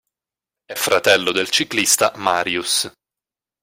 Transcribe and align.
È 0.65 0.73
fratello 0.73 1.31
del 1.31 1.51
ciclista 1.51 2.13
Marius. 2.15 2.91